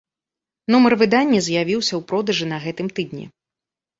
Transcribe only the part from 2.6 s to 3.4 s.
гэтым тыдні.